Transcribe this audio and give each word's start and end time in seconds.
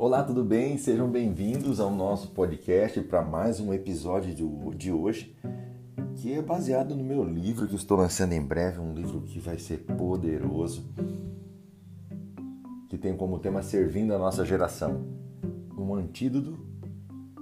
Olá, 0.00 0.22
tudo 0.22 0.44
bem? 0.44 0.78
Sejam 0.78 1.10
bem-vindos 1.10 1.80
ao 1.80 1.90
nosso 1.90 2.28
podcast 2.28 3.00
para 3.00 3.20
mais 3.20 3.58
um 3.58 3.74
episódio 3.74 4.32
de 4.76 4.92
hoje, 4.92 5.36
que 6.14 6.32
é 6.32 6.40
baseado 6.40 6.94
no 6.94 7.02
meu 7.02 7.24
livro 7.24 7.66
que 7.66 7.74
estou 7.74 7.98
lançando 7.98 8.32
em 8.32 8.40
breve, 8.40 8.78
um 8.78 8.94
livro 8.94 9.22
que 9.22 9.40
vai 9.40 9.58
ser 9.58 9.78
poderoso, 9.78 10.84
que 12.88 12.96
tem 12.96 13.16
como 13.16 13.40
tema 13.40 13.60
Servindo 13.60 14.14
a 14.14 14.18
Nossa 14.18 14.44
Geração, 14.44 15.04
um 15.76 15.92
antídoto 15.96 16.56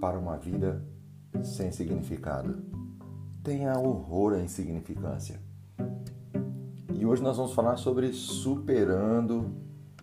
para 0.00 0.18
uma 0.18 0.38
vida 0.38 0.82
sem 1.42 1.70
significado. 1.70 2.64
Tenha 3.44 3.78
horror 3.78 4.32
à 4.32 4.40
insignificância. 4.40 5.38
E 6.94 7.04
hoje 7.04 7.22
nós 7.22 7.36
vamos 7.36 7.52
falar 7.52 7.76
sobre 7.76 8.14
superando 8.14 9.54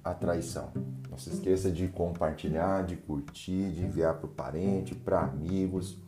a 0.04 0.14
traição. 0.14 0.93
Não 1.14 1.20
se 1.20 1.30
esqueça 1.30 1.70
de 1.70 1.88
compartilhar, 1.90 2.84
de 2.84 2.96
curtir, 2.96 3.70
de 3.70 3.86
enviar 3.86 4.16
para 4.16 4.26
o 4.26 4.30
parente, 4.30 4.96
para 4.96 5.22
amigos. 5.22 6.02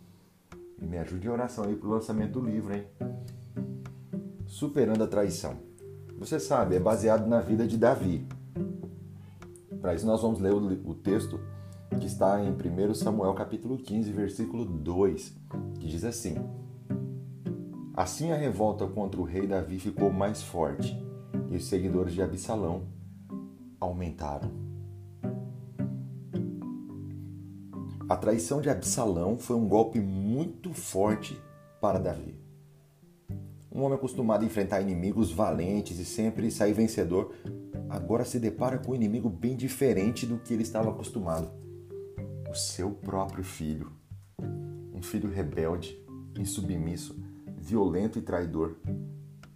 E 0.82 0.86
me 0.88 0.98
ajude 0.98 1.28
em 1.28 1.30
oração 1.30 1.66
aí 1.66 1.76
para 1.76 1.88
o 1.88 1.92
lançamento 1.92 2.40
do 2.40 2.42
livro, 2.42 2.76
hein? 2.76 2.88
Superando 4.48 5.04
a 5.04 5.08
traição. 5.08 5.58
Você 6.18 6.40
sabe, 6.40 6.76
é 6.76 6.80
baseado 6.80 7.28
na 7.28 7.40
vida 7.40 7.68
de 7.68 7.78
Davi. 7.78 8.28
Para 9.80 9.94
isso 9.94 10.08
nós 10.08 10.24
vamos 10.24 10.40
ler 10.40 10.56
o, 10.56 10.96
texto 10.96 11.40
que 12.00 12.08
está 12.08 12.44
em 12.44 12.50
1 12.50 12.96
Samuel 12.96 13.36
capítulo 13.36 13.78
15, 13.78 14.12
versículo 14.12 14.66
2, 14.66 15.38
que 15.80 15.88
diz 15.88 16.04
assim: 16.04 16.36
Assim 17.94 18.32
a 18.32 18.36
revolta 18.36 18.88
contra 18.88 19.22
o 19.22 19.24
rei 19.24 19.46
Davi 19.46 19.78
ficou 19.78 20.12
mais 20.12 20.42
forte, 20.42 21.00
e 21.52 21.58
os 21.58 21.66
seguidores 21.66 22.12
de 22.12 22.24
Absalão 22.24 22.88
aumentaram. 23.80 24.65
A 28.08 28.16
traição 28.16 28.62
de 28.62 28.70
Absalão 28.70 29.36
foi 29.36 29.56
um 29.56 29.68
golpe 29.68 30.00
muito 30.00 30.76
forte 30.76 31.42
para 31.82 31.98
Davi. 31.98 32.40
Um 33.72 33.82
homem 33.82 33.98
acostumado 33.98 34.44
a 34.44 34.46
enfrentar 34.46 34.80
inimigos 34.80 35.32
valentes 35.32 35.98
e 35.98 36.06
sempre 36.06 36.52
sair 36.52 36.74
vencedor, 36.74 37.34
agora 37.90 38.24
se 38.24 38.40
depara 38.40 38.78
com 38.78 38.92
um 38.92 38.96
inimigo 38.96 39.28
bem 39.28 39.56
diferente 39.58 40.28
do 40.28 40.38
que 40.38 40.54
ele 40.54 40.62
estava 40.62 40.92
acostumado: 40.92 41.50
o 42.48 42.54
seu 42.54 42.92
próprio 42.92 43.44
filho. 43.44 43.92
Um 44.94 45.02
filho 45.02 45.28
rebelde, 45.28 46.00
insubmisso, 46.38 47.20
violento 47.58 48.20
e 48.20 48.22
traidor, 48.22 48.76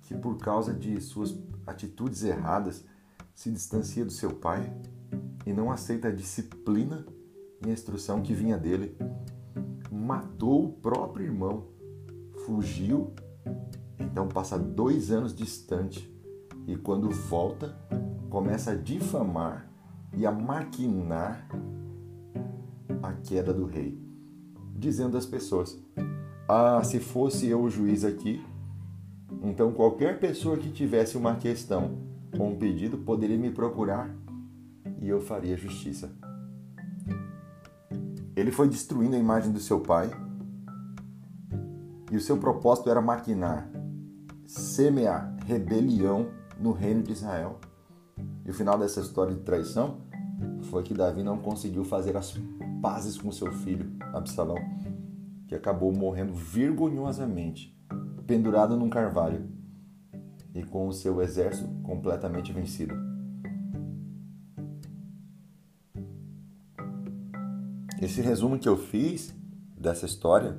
que 0.01 0.15
por 0.15 0.39
causa 0.39 0.73
de 0.73 0.99
suas 0.99 1.37
atitudes 1.67 2.23
erradas 2.23 2.83
se 3.35 3.51
distancia 3.51 4.03
do 4.03 4.11
seu 4.11 4.31
pai 4.31 4.73
e 5.45 5.53
não 5.53 5.71
aceita 5.71 6.07
a 6.07 6.11
disciplina 6.11 7.05
e 7.65 7.69
a 7.69 7.73
instrução 7.73 8.21
que 8.21 8.33
vinha 8.33 8.57
dele. 8.57 8.95
Matou 9.91 10.65
o 10.65 10.71
próprio 10.73 11.25
irmão, 11.25 11.65
fugiu, 12.45 13.13
então 13.99 14.27
passa 14.27 14.57
dois 14.57 15.11
anos 15.11 15.33
distante 15.33 16.09
e 16.69 16.75
quando 16.75 17.09
volta, 17.09 17.75
começa 18.29 18.71
a 18.71 18.75
difamar 18.75 19.67
e 20.15 20.25
a 20.25 20.31
maquinar 20.31 21.47
a 23.01 23.13
queda 23.13 23.53
do 23.53 23.65
rei, 23.65 23.99
dizendo 24.75 25.17
às 25.17 25.25
pessoas: 25.25 25.81
Ah, 26.47 26.81
se 26.83 26.99
fosse 26.99 27.47
eu 27.47 27.61
o 27.61 27.69
juiz 27.69 28.05
aqui, 28.05 28.45
então 29.41 29.71
qualquer 29.71 30.19
pessoa 30.19 30.57
que 30.57 30.69
tivesse 30.69 31.17
uma 31.17 31.35
questão 31.35 31.97
ou 32.37 32.49
um 32.49 32.55
pedido 32.55 32.99
poderia 32.99 33.37
me 33.37 33.49
procurar 33.49 34.15
e 35.01 35.07
eu 35.09 35.21
faria 35.21 35.57
justiça. 35.57 36.18
Ele 38.39 38.51
foi 38.51 38.69
destruindo 38.69 39.17
a 39.17 39.19
imagem 39.19 39.51
do 39.51 39.59
seu 39.59 39.81
pai 39.81 40.09
e 42.09 42.15
o 42.15 42.21
seu 42.21 42.37
propósito 42.37 42.89
era 42.89 43.01
maquinar, 43.01 43.69
semear 44.45 45.35
rebelião 45.45 46.29
no 46.57 46.71
reino 46.71 47.03
de 47.03 47.11
Israel. 47.11 47.59
E 48.45 48.49
o 48.49 48.53
final 48.53 48.79
dessa 48.79 49.01
história 49.01 49.35
de 49.35 49.41
traição 49.41 49.97
foi 50.69 50.83
que 50.83 50.93
Davi 50.93 51.21
não 51.21 51.37
conseguiu 51.37 51.83
fazer 51.83 52.15
as 52.15 52.33
pazes 52.81 53.17
com 53.17 53.29
seu 53.29 53.51
filho, 53.51 53.91
Absalão, 54.13 54.55
que 55.45 55.53
acabou 55.53 55.91
morrendo 55.91 56.33
vergonhosamente, 56.33 57.77
pendurado 58.25 58.77
num 58.77 58.89
carvalho 58.89 59.49
e 60.55 60.63
com 60.63 60.87
o 60.87 60.93
seu 60.93 61.21
exército 61.21 61.67
completamente 61.83 62.53
vencido. 62.53 63.08
Esse 68.01 68.21
resumo 68.21 68.57
que 68.57 68.69
eu 68.69 68.77
fiz 68.77 69.35
dessa 69.77 70.05
história 70.05 70.57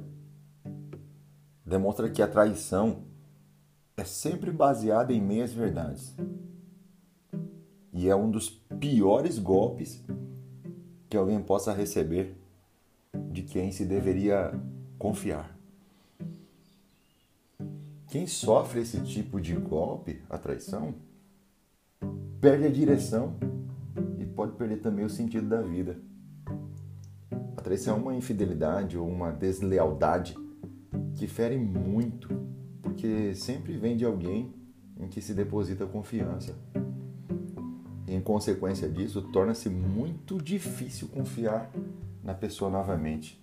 demonstra 1.64 2.10
que 2.10 2.20
a 2.20 2.28
traição 2.28 3.04
é 3.96 4.04
sempre 4.04 4.50
baseada 4.50 5.10
em 5.10 5.22
meias 5.22 5.50
verdades. 5.50 6.14
E 7.94 8.08
é 8.10 8.14
um 8.14 8.30
dos 8.30 8.50
piores 8.78 9.38
golpes 9.38 10.04
que 11.08 11.16
alguém 11.16 11.42
possa 11.42 11.72
receber 11.72 12.36
de 13.32 13.42
quem 13.42 13.72
se 13.72 13.86
deveria 13.86 14.52
confiar. 14.98 15.58
Quem 18.08 18.26
sofre 18.26 18.80
esse 18.80 19.00
tipo 19.00 19.40
de 19.40 19.54
golpe, 19.54 20.22
a 20.28 20.36
traição, 20.36 20.94
perde 22.38 22.66
a 22.66 22.70
direção 22.70 23.34
e 24.18 24.26
pode 24.26 24.52
perder 24.56 24.82
também 24.82 25.06
o 25.06 25.10
sentido 25.10 25.48
da 25.48 25.62
vida. 25.62 26.09
Traição 27.60 27.96
é 27.96 28.00
uma 28.00 28.14
infidelidade 28.14 28.96
ou 28.98 29.08
uma 29.08 29.30
deslealdade 29.30 30.34
que 31.14 31.26
fere 31.26 31.58
muito, 31.58 32.28
porque 32.82 33.34
sempre 33.34 33.76
vem 33.76 33.96
de 33.96 34.04
alguém 34.04 34.52
em 34.98 35.08
que 35.08 35.20
se 35.20 35.34
deposita 35.34 35.86
confiança. 35.86 36.54
E, 38.06 38.14
em 38.14 38.20
consequência 38.20 38.88
disso, 38.88 39.22
torna-se 39.32 39.68
muito 39.68 40.40
difícil 40.42 41.08
confiar 41.08 41.70
na 42.24 42.34
pessoa 42.34 42.70
novamente 42.70 43.40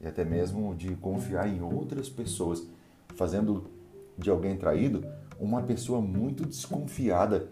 e 0.00 0.06
até 0.06 0.24
mesmo 0.24 0.74
de 0.74 0.94
confiar 0.96 1.48
em 1.48 1.62
outras 1.62 2.08
pessoas, 2.08 2.66
fazendo 3.14 3.70
de 4.16 4.30
alguém 4.30 4.56
traído 4.56 5.04
uma 5.38 5.62
pessoa 5.62 6.00
muito 6.00 6.46
desconfiada 6.46 7.48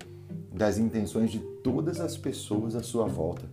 das 0.52 0.78
intenções 0.78 1.31
de 1.31 1.38
todas 1.38 2.00
as 2.00 2.16
pessoas 2.16 2.75
à 2.75 2.82
sua 2.82 3.06
volta. 3.06 3.48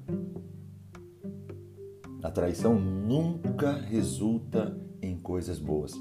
A 2.23 2.29
traição 2.29 2.79
nunca 2.79 3.71
resulta 3.71 4.79
em 5.01 5.17
coisas 5.17 5.57
boas. 5.57 5.93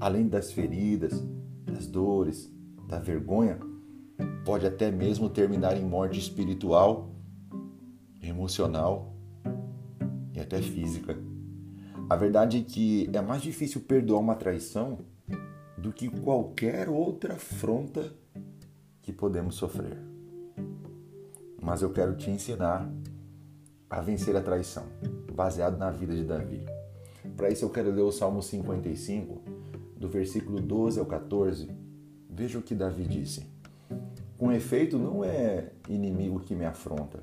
Além 0.00 0.26
das 0.26 0.52
feridas, 0.52 1.24
das 1.64 1.86
dores, 1.86 2.52
da 2.88 2.98
vergonha, 2.98 3.60
pode 4.44 4.66
até 4.66 4.90
mesmo 4.90 5.30
terminar 5.30 5.76
em 5.76 5.84
morte 5.84 6.18
espiritual, 6.18 7.14
emocional 8.20 9.14
e 10.34 10.40
até 10.40 10.60
física. 10.60 11.16
A 12.08 12.16
verdade 12.16 12.58
é 12.58 12.62
que 12.62 13.08
é 13.12 13.20
mais 13.20 13.42
difícil 13.42 13.82
perdoar 13.82 14.18
uma 14.18 14.34
traição 14.34 14.98
do 15.78 15.92
que 15.92 16.08
qualquer 16.08 16.88
outra 16.88 17.34
afronta 17.34 18.12
que 19.00 19.12
podemos 19.12 19.54
sofrer. 19.54 19.96
Mas 21.62 21.80
eu 21.80 21.92
quero 21.92 22.16
te 22.16 22.28
ensinar 22.28 22.90
a 23.90 24.00
vencer 24.00 24.36
a 24.36 24.40
traição, 24.40 24.84
baseado 25.34 25.76
na 25.76 25.90
vida 25.90 26.14
de 26.14 26.22
Davi. 26.22 26.64
Para 27.36 27.50
isso 27.50 27.64
eu 27.64 27.70
quero 27.70 27.90
ler 27.90 28.02
o 28.02 28.12
Salmo 28.12 28.40
55, 28.40 29.42
do 29.96 30.08
versículo 30.08 30.60
12 30.60 31.00
ao 31.00 31.06
14. 31.06 31.68
Veja 32.28 32.58
o 32.60 32.62
que 32.62 32.72
Davi 32.72 33.04
disse. 33.04 33.44
Com 34.38 34.52
efeito, 34.52 34.96
não 34.96 35.24
é 35.24 35.72
inimigo 35.88 36.38
que 36.38 36.54
me 36.54 36.64
afronta. 36.64 37.18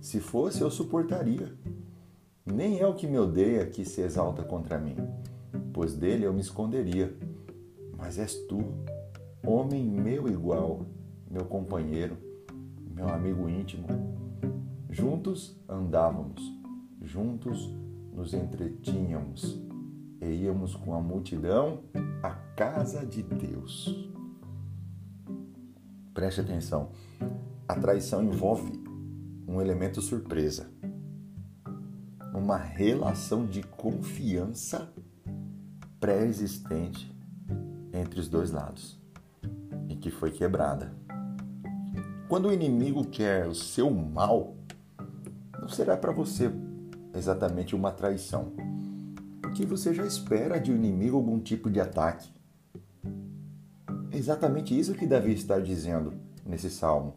Se 0.00 0.18
fosse, 0.18 0.62
eu 0.62 0.70
suportaria. 0.70 1.54
Nem 2.44 2.80
é 2.80 2.86
o 2.86 2.94
que 2.94 3.06
me 3.06 3.16
odeia 3.16 3.64
que 3.66 3.84
se 3.84 4.00
exalta 4.00 4.42
contra 4.42 4.78
mim, 4.78 4.96
pois 5.72 5.94
dele 5.94 6.26
eu 6.26 6.32
me 6.32 6.40
esconderia. 6.40 7.14
Mas 7.96 8.18
és 8.18 8.34
tu, 8.48 8.58
homem 9.46 9.84
meu 9.84 10.26
igual, 10.26 10.84
meu 11.30 11.44
companheiro, 11.44 12.16
meu 12.92 13.08
amigo 13.08 13.48
íntimo 13.48 13.86
Juntos 14.92 15.56
andávamos, 15.68 16.42
juntos 17.00 17.72
nos 18.12 18.34
entretínhamos 18.34 19.62
e 20.20 20.26
íamos 20.26 20.74
com 20.74 20.92
a 20.92 21.00
multidão 21.00 21.84
à 22.20 22.30
casa 22.56 23.06
de 23.06 23.22
Deus. 23.22 24.10
Preste 26.12 26.40
atenção, 26.40 26.90
a 27.68 27.76
traição 27.76 28.20
envolve 28.20 28.72
um 29.46 29.60
elemento 29.60 30.02
surpresa, 30.02 30.68
uma 32.34 32.56
relação 32.56 33.46
de 33.46 33.62
confiança 33.62 34.92
pré-existente 36.00 37.16
entre 37.92 38.18
os 38.18 38.28
dois 38.28 38.50
lados 38.50 39.00
e 39.88 39.94
que 39.94 40.10
foi 40.10 40.32
quebrada. 40.32 40.92
Quando 42.28 42.48
o 42.48 42.52
inimigo 42.52 43.04
quer 43.06 43.46
o 43.46 43.54
seu 43.54 43.88
mal, 43.88 44.59
será 45.70 45.96
para 45.96 46.12
você 46.12 46.50
exatamente 47.14 47.74
uma 47.74 47.90
traição? 47.90 48.52
Porque 49.40 49.64
você 49.64 49.94
já 49.94 50.04
espera 50.04 50.58
de 50.58 50.70
um 50.70 50.76
inimigo 50.76 51.16
algum 51.16 51.38
tipo 51.38 51.70
de 51.70 51.80
ataque. 51.80 52.30
É 54.10 54.16
exatamente 54.16 54.78
isso 54.78 54.94
que 54.94 55.06
Davi 55.06 55.32
está 55.32 55.58
dizendo 55.58 56.12
nesse 56.44 56.70
salmo. 56.70 57.14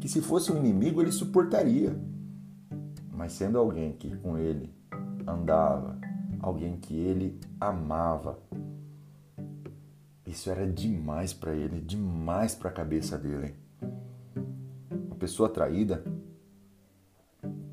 Que 0.00 0.08
se 0.08 0.20
fosse 0.20 0.52
um 0.52 0.58
inimigo, 0.58 1.00
ele 1.00 1.12
suportaria. 1.12 1.96
Mas 3.12 3.32
sendo 3.32 3.58
alguém 3.58 3.92
que 3.92 4.14
com 4.16 4.36
ele 4.36 4.72
andava, 5.26 5.98
alguém 6.40 6.76
que 6.76 6.94
ele 6.94 7.40
amava, 7.60 8.38
isso 10.26 10.50
era 10.50 10.66
demais 10.66 11.32
para 11.32 11.54
ele, 11.54 11.80
demais 11.80 12.54
para 12.54 12.68
a 12.68 12.72
cabeça 12.72 13.16
dele. 13.16 13.54
Uma 14.90 15.16
pessoa 15.16 15.48
traída 15.48 16.04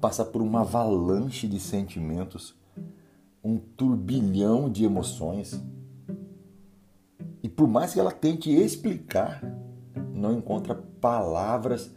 passa 0.04 0.26
por 0.26 0.42
uma 0.42 0.60
avalanche 0.60 1.48
de 1.48 1.62
sentimentos, 1.62 2.54
um 3.42 3.58
turbilhão 3.58 4.70
de 4.70 4.84
emoções. 4.84 5.58
E 7.42 7.48
por 7.48 7.70
mais 7.70 7.94
que 7.94 8.02
ela 8.02 8.12
tente 8.12 8.52
explicar, 8.52 9.42
não 10.14 10.34
encontra 10.34 10.76
palavras 10.76 11.90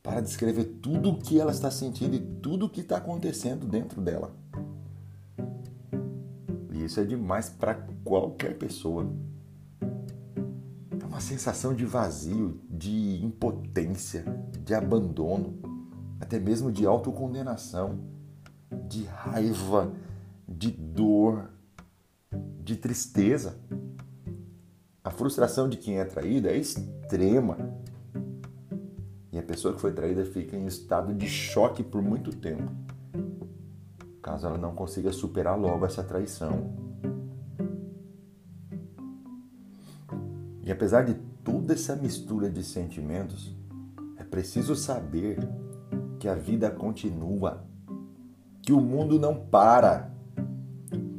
para 0.00 0.20
descrever 0.20 0.78
tudo 0.80 1.10
o 1.10 1.18
que 1.18 1.40
ela 1.40 1.50
está 1.50 1.68
sentindo 1.68 2.14
e 2.14 2.20
tudo 2.20 2.66
o 2.66 2.70
que 2.70 2.80
está 2.80 2.98
acontecendo 2.98 3.66
dentro 3.66 4.00
dela. 4.00 4.32
E 6.72 6.84
isso 6.84 7.00
é 7.00 7.04
demais 7.04 7.50
para 7.50 7.74
qualquer 8.04 8.56
pessoa. 8.56 9.12
É 11.02 11.04
uma 11.04 11.20
sensação 11.20 11.74
de 11.74 11.84
vazio, 11.84 12.60
de 12.70 13.20
impotência, 13.24 14.24
de 14.64 14.72
abandono 14.74 15.69
até 16.20 16.38
mesmo 16.38 16.70
de 16.70 16.84
autocondenação, 16.84 17.98
de 18.86 19.04
raiva, 19.04 19.90
de 20.46 20.70
dor, 20.70 21.50
de 22.62 22.76
tristeza. 22.76 23.58
A 25.02 25.10
frustração 25.10 25.68
de 25.68 25.78
quem 25.78 25.98
é 25.98 26.04
traída 26.04 26.50
é 26.50 26.58
extrema. 26.58 27.56
E 29.32 29.38
a 29.38 29.42
pessoa 29.42 29.72
que 29.72 29.80
foi 29.80 29.92
traída 29.92 30.24
fica 30.24 30.56
em 30.56 30.66
estado 30.66 31.14
de 31.14 31.26
choque 31.26 31.82
por 31.82 32.02
muito 32.02 32.36
tempo, 32.36 32.70
caso 34.20 34.46
ela 34.46 34.58
não 34.58 34.74
consiga 34.74 35.12
superar 35.12 35.58
logo 35.58 35.86
essa 35.86 36.02
traição. 36.02 36.74
E 40.62 40.70
apesar 40.70 41.04
de 41.04 41.14
toda 41.42 41.72
essa 41.72 41.96
mistura 41.96 42.50
de 42.50 42.62
sentimentos, 42.62 43.54
é 44.18 44.24
preciso 44.24 44.76
saber 44.76 45.38
que 46.20 46.28
a 46.28 46.34
vida 46.34 46.70
continua, 46.70 47.64
que 48.60 48.74
o 48.74 48.80
mundo 48.80 49.18
não 49.18 49.34
para. 49.34 50.12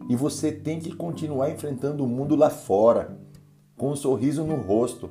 E 0.07 0.15
você 0.15 0.51
tem 0.51 0.79
que 0.79 0.95
continuar 0.95 1.49
enfrentando 1.49 2.05
o 2.05 2.07
mundo 2.07 2.35
lá 2.35 2.51
fora, 2.51 3.17
com 3.75 3.91
um 3.91 3.95
sorriso 3.95 4.45
no 4.45 4.57
rosto, 4.57 5.09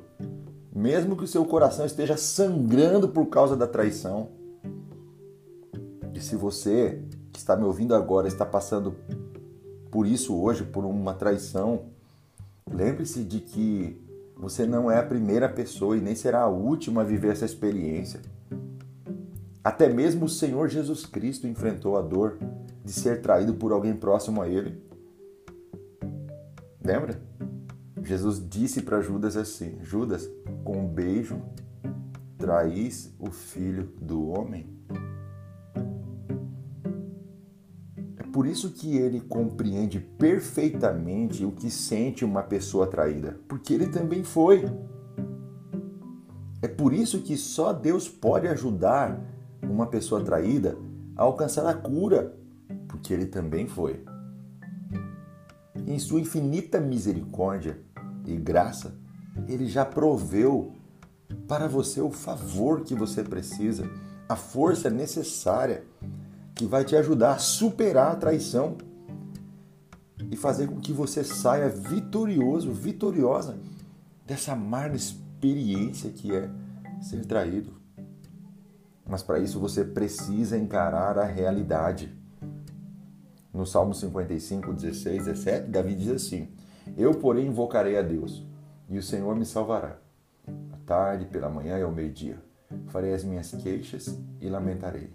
mesmo 0.72 1.16
que 1.16 1.25
o 1.25 1.26
seu 1.26 1.44
coração 1.44 1.84
esteja 1.84 2.16
sangrando 2.16 3.08
por 3.08 3.26
causa 3.26 3.56
da 3.56 3.66
traição. 3.66 4.28
E 6.14 6.20
se 6.20 6.36
você 6.36 7.02
que 7.32 7.40
está 7.40 7.56
me 7.56 7.64
ouvindo 7.64 7.93
agora 7.93 8.28
está 8.28 8.46
passando 8.46 8.94
por 9.90 10.06
isso 10.06 10.40
hoje, 10.40 10.62
por 10.62 10.84
uma 10.84 11.14
traição, 11.14 11.86
lembre-se 12.70 13.25
de 13.25 13.40
que 13.40 14.00
você 14.36 14.64
não 14.66 14.88
é 14.88 14.98
a 14.98 15.02
primeira 15.02 15.48
pessoa 15.48 15.96
e 15.96 16.00
nem 16.00 16.14
será 16.14 16.43
a 16.43 16.48
última 16.48 17.00
a 17.00 17.04
viver 17.04 17.32
essa 17.32 17.44
experiência. 17.44 18.20
Até 19.62 19.88
mesmo 19.88 20.24
o 20.24 20.28
Senhor 20.28 20.68
Jesus 20.68 21.04
Cristo 21.04 21.46
enfrentou 21.46 21.98
a 21.98 22.00
dor 22.00 22.38
de 22.82 22.92
ser 22.92 23.20
traído 23.20 23.54
por 23.54 23.72
alguém 23.72 23.94
próximo 23.94 24.40
a 24.40 24.48
ele. 24.48 24.82
Lembra? 26.82 27.20
Jesus 28.02 28.42
disse 28.48 28.80
para 28.80 29.02
Judas 29.02 29.36
assim: 29.36 29.78
Judas, 29.82 30.28
com 30.64 30.78
um 30.78 30.88
beijo, 30.88 31.40
traís 32.38 33.14
o 33.18 33.30
filho 33.30 33.92
do 34.00 34.30
homem. 34.30 34.66
É 38.16 38.22
por 38.32 38.46
isso 38.46 38.70
que 38.70 38.96
ele 38.96 39.20
compreende 39.20 40.00
perfeitamente 40.00 41.44
o 41.44 41.52
que 41.52 41.70
sente 41.70 42.24
uma 42.24 42.42
pessoa 42.42 42.86
traída, 42.86 43.38
porque 43.46 43.74
ele 43.74 43.88
também 43.88 44.24
foi. 44.24 44.64
É 46.62 46.68
por 46.68 46.94
isso 46.94 47.20
que 47.20 47.36
só 47.36 47.74
Deus 47.74 48.08
pode 48.08 48.48
ajudar 48.48 49.20
uma 49.70 49.87
pessoa 49.87 50.22
traída 50.22 50.76
a 51.17 51.22
alcançar 51.22 51.67
a 51.67 51.75
cura, 51.75 52.34
porque 52.88 53.12
ele 53.12 53.26
também 53.26 53.67
foi. 53.67 54.05
Em 55.87 55.99
sua 55.99 56.20
infinita 56.20 56.81
misericórdia 56.81 57.78
e 58.26 58.37
graça, 58.37 58.94
ele 59.49 59.67
já 59.67 59.84
proveu 59.84 60.72
para 61.46 61.69
você 61.69 62.00
o 62.00 62.11
favor 62.11 62.82
que 62.82 62.94
você 62.94 63.22
precisa, 63.22 63.88
a 64.28 64.37
força 64.37 64.90
necessária 64.90 65.84
que 66.55 66.67
vai 66.67 66.84
te 66.84 66.94
ajudar 66.96 67.32
a 67.32 67.38
superar 67.38 68.12
a 68.12 68.17
traição 68.17 68.76
e 70.31 70.37
fazer 70.37 70.69
com 70.69 70.81
que 70.81 70.93
você 70.93 71.25
saia 71.25 71.69
vitorioso, 71.69 72.72
vitoriosa 72.72 73.58
dessa 74.26 74.52
amarga 74.52 74.94
experiência 74.94 76.11
que 76.11 76.34
é 76.34 76.50
ser 77.00 77.25
traído. 77.25 77.80
Mas 79.10 79.24
para 79.24 79.40
isso 79.40 79.58
você 79.58 79.82
precisa 79.82 80.56
encarar 80.56 81.18
a 81.18 81.24
realidade. 81.24 82.16
No 83.52 83.66
Salmo 83.66 83.92
55, 83.92 84.72
16, 84.72 85.24
17, 85.24 85.66
Davi 85.68 85.96
diz 85.96 86.10
assim: 86.10 86.48
Eu, 86.96 87.12
porém, 87.14 87.48
invocarei 87.48 87.98
a 87.98 88.02
Deus, 88.02 88.46
e 88.88 88.96
o 88.96 89.02
Senhor 89.02 89.34
me 89.34 89.44
salvará. 89.44 89.98
À 90.72 90.76
tarde, 90.86 91.24
pela 91.24 91.50
manhã 91.50 91.76
e 91.76 91.82
ao 91.82 91.90
meio-dia, 91.90 92.38
farei 92.86 93.12
as 93.12 93.24
minhas 93.24 93.50
queixas 93.50 94.16
e 94.40 94.48
lamentarei, 94.48 95.12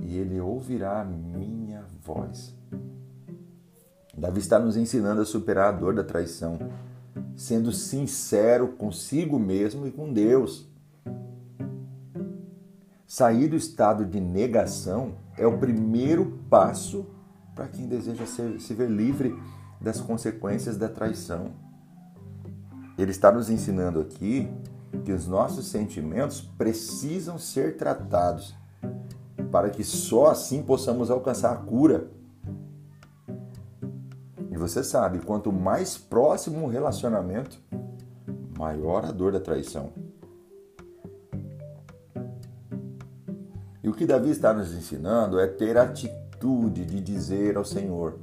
e 0.00 0.18
ele 0.18 0.40
ouvirá 0.40 1.00
a 1.00 1.04
minha 1.04 1.84
voz. 2.02 2.52
Davi 4.18 4.40
está 4.40 4.58
nos 4.58 4.76
ensinando 4.76 5.22
a 5.22 5.24
superar 5.24 5.68
a 5.68 5.76
dor 5.76 5.94
da 5.94 6.02
traição, 6.02 6.58
sendo 7.36 7.70
sincero 7.70 8.72
consigo 8.72 9.38
mesmo 9.38 9.86
e 9.86 9.92
com 9.92 10.12
Deus. 10.12 10.69
Sair 13.10 13.48
do 13.48 13.56
estado 13.56 14.04
de 14.04 14.20
negação 14.20 15.16
é 15.36 15.44
o 15.44 15.58
primeiro 15.58 16.38
passo 16.48 17.04
para 17.56 17.66
quem 17.66 17.88
deseja 17.88 18.24
ser, 18.24 18.60
se 18.60 18.72
ver 18.72 18.88
livre 18.88 19.36
das 19.80 20.00
consequências 20.00 20.76
da 20.76 20.88
traição. 20.88 21.50
Ele 22.96 23.10
está 23.10 23.32
nos 23.32 23.50
ensinando 23.50 23.98
aqui 23.98 24.48
que 25.04 25.10
os 25.10 25.26
nossos 25.26 25.66
sentimentos 25.66 26.40
precisam 26.40 27.36
ser 27.36 27.76
tratados 27.76 28.54
para 29.50 29.70
que 29.70 29.82
só 29.82 30.30
assim 30.30 30.62
possamos 30.62 31.10
alcançar 31.10 31.52
a 31.52 31.56
cura. 31.56 32.08
E 34.52 34.56
você 34.56 34.84
sabe, 34.84 35.18
quanto 35.18 35.50
mais 35.50 35.98
próximo 35.98 36.64
o 36.64 36.68
relacionamento, 36.68 37.60
maior 38.56 39.04
a 39.04 39.10
dor 39.10 39.32
da 39.32 39.40
traição. 39.40 39.99
E 43.82 43.88
o 43.88 43.92
que 43.94 44.06
Davi 44.06 44.30
está 44.30 44.52
nos 44.52 44.74
ensinando 44.74 45.38
é 45.38 45.46
ter 45.46 45.76
atitude 45.76 46.84
de 46.84 47.00
dizer 47.00 47.56
ao 47.56 47.64
Senhor 47.64 48.18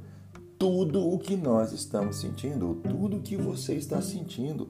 tudo 0.58 1.06
o 1.08 1.18
que 1.18 1.36
nós 1.36 1.72
estamos 1.72 2.20
sentindo, 2.20 2.80
tudo 2.88 3.16
o 3.16 3.22
que 3.22 3.36
você 3.36 3.74
está 3.74 4.00
sentindo 4.00 4.68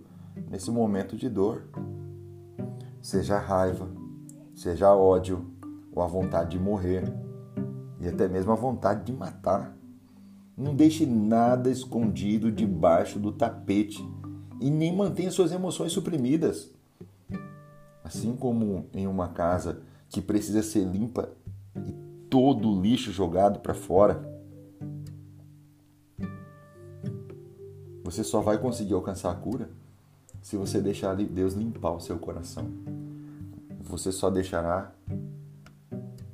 nesse 0.51 0.71
momento 0.71 1.17
de 1.17 1.29
dor. 1.29 1.65
Seja 3.01 3.39
raiva, 3.39 3.89
seja 4.55 4.95
ódio, 4.95 5.47
ou 5.93 6.03
a 6.03 6.07
vontade 6.07 6.51
de 6.51 6.59
morrer, 6.59 7.05
e 8.01 8.09
até 8.09 8.29
mesmo 8.29 8.53
a 8.53 8.57
vontade 8.57 9.05
de 9.05 9.13
matar. 9.13 9.77
Não 10.57 10.75
deixe 10.75 11.07
nada 11.07 11.71
escondido 11.71 12.51
debaixo 12.51 13.19
do 13.19 13.33
tapete 13.33 14.05
e 14.61 14.71
nem 14.71 14.95
mantenha 14.95 15.31
suas 15.31 15.53
emoções 15.53 15.93
suprimidas. 15.93 16.71
Assim 18.03 18.35
como 18.35 18.87
em 18.93 19.07
uma 19.07 19.29
casa 19.29 19.81
que 20.09 20.21
precisa 20.21 20.63
ser 20.63 20.85
limpa 20.85 21.31
e 21.77 21.93
todo 22.31 22.71
o 22.71 22.81
lixo 22.81 23.13
jogado 23.13 23.61
para 23.61 23.75
fora. 23.75 24.21
Você 28.05 28.25
só 28.25 28.41
vai 28.41 28.59
conseguir 28.59 28.95
alcançar 28.95 29.31
a 29.31 29.35
cura 29.35 29.71
se 30.41 30.57
você 30.57 30.81
deixar 30.81 31.15
Deus 31.15 31.55
limpar 31.55 31.93
o 31.93 32.01
seu 32.01 32.19
coração. 32.19 32.71
Você 33.81 34.11
só 34.11 34.31
deixará 34.31 34.93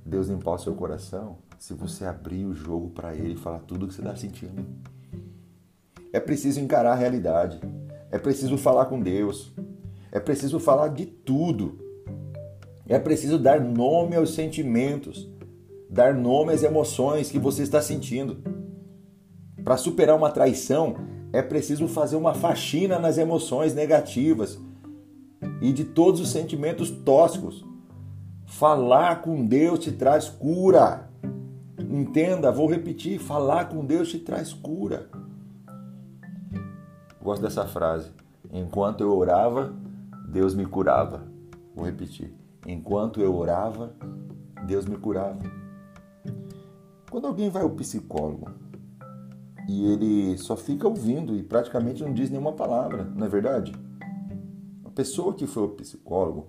Deus 0.04 0.28
limpar 0.28 0.52
o 0.52 0.58
seu 0.58 0.74
coração 0.74 1.38
se 1.58 1.74
você 1.74 2.04
abrir 2.04 2.44
o 2.44 2.54
jogo 2.54 2.90
para 2.90 3.14
Ele 3.14 3.34
e 3.34 3.36
falar 3.36 3.60
tudo 3.60 3.84
o 3.84 3.88
que 3.88 3.94
você 3.94 4.02
está 4.02 4.14
sentindo. 4.14 4.64
É 6.12 6.20
preciso 6.20 6.60
encarar 6.60 6.92
a 6.92 6.96
realidade. 6.96 7.58
É 8.10 8.18
preciso 8.18 8.56
falar 8.56 8.86
com 8.86 9.00
Deus. 9.00 9.52
É 10.12 10.20
preciso 10.20 10.60
falar 10.60 10.88
de 10.88 11.06
tudo. 11.06 11.83
É 12.86 12.98
preciso 12.98 13.38
dar 13.38 13.60
nome 13.60 14.16
aos 14.16 14.34
sentimentos. 14.34 15.28
dar 15.88 16.12
nome 16.12 16.52
às 16.52 16.62
emoções 16.62 17.30
que 17.30 17.38
você 17.38 17.62
está 17.62 17.80
sentindo. 17.80 18.42
Para 19.62 19.76
superar 19.76 20.16
uma 20.16 20.30
traição, 20.30 20.96
é 21.32 21.40
preciso 21.40 21.86
fazer 21.86 22.16
uma 22.16 22.34
faxina 22.34 22.98
nas 22.98 23.16
emoções 23.16 23.74
negativas 23.74 24.58
e 25.60 25.72
de 25.72 25.84
todos 25.84 26.20
os 26.20 26.30
sentimentos 26.30 26.90
tóxicos. 26.90 27.64
Falar 28.46 29.22
com 29.22 29.46
Deus 29.46 29.78
te 29.78 29.92
traz 29.92 30.28
cura. 30.28 31.08
Entenda, 31.78 32.52
vou 32.52 32.68
repetir: 32.68 33.18
falar 33.18 33.68
com 33.68 33.84
Deus 33.84 34.10
te 34.10 34.18
traz 34.18 34.52
cura. 34.52 35.08
Gosto 37.22 37.42
dessa 37.42 37.66
frase. 37.66 38.10
Enquanto 38.52 39.00
eu 39.00 39.16
orava, 39.16 39.72
Deus 40.28 40.54
me 40.54 40.66
curava. 40.66 41.26
Vou 41.74 41.84
repetir. 41.84 42.43
Enquanto 42.66 43.20
eu 43.20 43.34
orava, 43.34 43.94
Deus 44.66 44.86
me 44.86 44.96
curava. 44.96 45.42
Quando 47.10 47.26
alguém 47.26 47.50
vai 47.50 47.62
ao 47.62 47.70
psicólogo 47.70 48.50
e 49.68 49.84
ele 49.86 50.38
só 50.38 50.56
fica 50.56 50.88
ouvindo 50.88 51.34
e 51.36 51.42
praticamente 51.42 52.02
não 52.02 52.12
diz 52.12 52.30
nenhuma 52.30 52.52
palavra, 52.52 53.04
não 53.04 53.26
é 53.26 53.28
verdade? 53.28 53.72
A 54.84 54.90
pessoa 54.90 55.34
que 55.34 55.46
foi 55.46 55.62
ao 55.62 55.68
psicólogo 55.70 56.48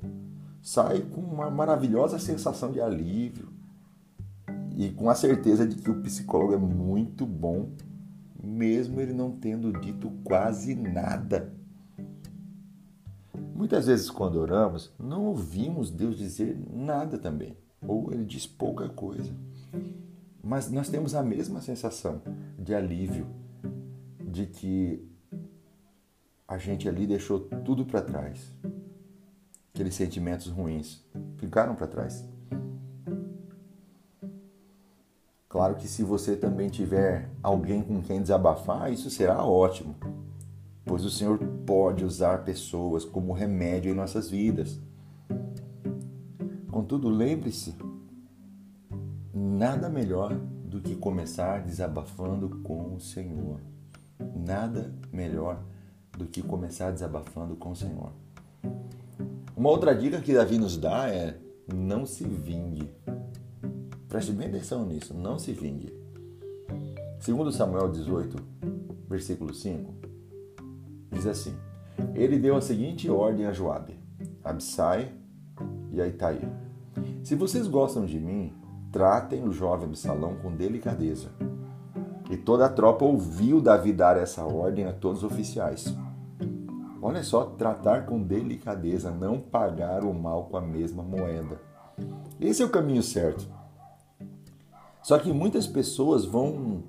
sai 0.62 1.02
com 1.02 1.22
uma 1.22 1.50
maravilhosa 1.50 2.18
sensação 2.18 2.72
de 2.72 2.82
alívio 2.82 3.50
e 4.76 4.90
com 4.90 5.10
a 5.10 5.16
certeza 5.16 5.68
de 5.68 5.76
que 5.76 5.90
o 5.90 6.02
psicólogo 6.02 6.54
é 6.54 6.58
muito 6.58 7.26
bom, 7.26 7.70
mesmo 8.44 9.00
ele 9.00 9.14
não 9.14 9.32
tendo 9.32 9.72
dito 9.72 10.12
quase 10.24 10.76
nada. 10.76 11.55
Muitas 13.56 13.88
vezes, 13.88 14.10
quando 14.10 14.36
oramos, 14.36 14.92
não 15.00 15.28
ouvimos 15.28 15.90
Deus 15.90 16.18
dizer 16.18 16.60
nada 16.70 17.18
também, 17.18 17.58
ou 17.88 18.12
Ele 18.12 18.26
diz 18.26 18.46
pouca 18.46 18.90
coisa. 18.90 19.34
Mas 20.44 20.70
nós 20.70 20.90
temos 20.90 21.16
a 21.16 21.24
mesma 21.24 21.62
sensação 21.62 22.22
de 22.60 22.76
alívio, 22.76 23.26
de 24.20 24.46
que 24.46 25.10
a 26.46 26.58
gente 26.58 26.90
ali 26.90 27.08
deixou 27.08 27.40
tudo 27.40 27.86
para 27.86 28.02
trás. 28.02 28.52
Aqueles 29.74 29.96
sentimentos 29.96 30.48
ruins 30.48 31.02
ficaram 31.38 31.76
para 31.76 31.88
trás. 31.88 32.28
Claro 35.48 35.76
que 35.76 35.88
se 35.88 36.04
você 36.04 36.36
também 36.36 36.68
tiver 36.68 37.32
alguém 37.42 37.82
com 37.82 38.02
quem 38.02 38.22
desabafar, 38.22 38.92
isso 38.92 39.10
será 39.10 39.46
ótimo 39.46 39.96
pois 40.86 41.04
o 41.04 41.10
Senhor 41.10 41.40
pode 41.66 42.06
usar 42.06 42.46
pessoas 42.46 43.04
como 43.04 43.34
remédio 43.34 43.92
em 43.92 43.96
nossas 43.96 44.30
vidas. 44.30 44.80
Contudo, 46.72 47.10
lembre-se, 47.10 47.74
nada 49.34 49.90
melhor 49.90 50.36
do 50.64 50.80
que 50.80 50.96
começar 50.96 51.64
desabafando 51.64 52.50
com 52.64 52.94
o 52.94 53.00
Senhor. 53.00 53.60
Nada 54.36 54.94
melhor 55.12 55.60
do 56.18 56.26
que 56.26 56.42
começar 56.42 56.92
desabafando 56.92 57.56
com 57.56 57.72
o 57.72 57.76
Senhor. 57.76 58.12
Uma 59.56 59.70
outra 59.70 59.96
dica 59.96 60.22
que 60.22 60.34
Davi 60.34 60.58
nos 60.58 60.78
dá 60.78 61.10
é 61.10 61.38
não 61.74 62.06
se 62.06 62.24
vingue. 62.24 62.92
Preste 64.08 64.32
bem 64.32 64.48
atenção 64.48 64.86
nisso, 64.86 65.14
não 65.14 65.40
se 65.40 65.52
vingue. 65.52 65.94
Segundo 67.20 67.52
Samuel 67.52 67.90
18, 67.90 68.38
versículo 69.10 69.54
5, 69.54 70.05
diz 71.12 71.26
assim: 71.26 71.56
Ele 72.14 72.38
deu 72.38 72.56
a 72.56 72.62
seguinte 72.62 73.10
ordem 73.10 73.46
a 73.46 73.52
Joabe, 73.52 74.00
Absai 74.44 75.12
e 75.92 76.02
a 76.02 76.08
Itaí: 76.08 76.42
Se 77.24 77.36
vocês 77.36 77.68
gostam 77.68 78.06
de 78.06 78.20
mim, 78.20 78.54
tratem 78.92 79.44
o 79.44 79.52
jovem 79.52 79.88
Absalão 79.88 80.36
com 80.36 80.56
delicadeza. 80.56 81.30
E 82.30 82.38
toda 82.38 82.66
a 82.66 82.70
tropa 82.70 83.06
ouviu 83.06 83.62
Davi 83.62 83.94
dar 83.94 84.18
essa 84.18 84.44
ordem 84.44 84.86
a 84.86 84.94
todos 84.94 85.24
os 85.24 85.32
oficiais. 85.32 85.96
Olha 87.02 87.22
só, 87.22 87.46
tratar 87.46 88.06
com 88.06 88.24
delicadeza, 88.24 89.12
não 89.12 89.40
pagar 89.40 90.04
o 90.04 90.14
mal 90.14 90.46
com 90.46 90.58
a 90.58 90.62
mesma 90.62 91.04
moeda. 91.04 91.62
Esse 92.40 92.64
é 92.64 92.66
o 92.66 92.70
caminho 92.70 93.04
certo. 93.04 93.48
Só 95.04 95.20
que 95.20 95.32
muitas 95.32 95.68
pessoas 95.68 96.26
vão 96.26 96.84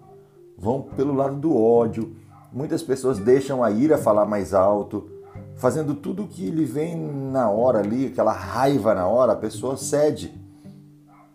vão 0.57 0.83
pelo 0.83 1.13
lado 1.13 1.37
do 1.37 1.55
ódio, 1.55 2.17
Muitas 2.57 2.83
pessoas 2.83 3.19
deixam 3.19 3.63
a 3.63 3.71
ira 3.71 3.99
falar 3.99 4.25
mais 4.25 4.55
alto, 4.55 5.11
fazendo 5.57 5.95
tudo 5.95 6.23
o 6.23 6.27
que 6.27 6.51
lhe 6.51 6.65
vem 6.65 6.97
na 6.97 7.51
hora 7.51 7.81
ali, 7.81 8.07
aquela 8.07 8.33
raiva 8.33 8.95
na 8.95 9.07
hora, 9.07 9.33
a 9.33 9.37
pessoa 9.37 9.77
cede. 9.77 10.33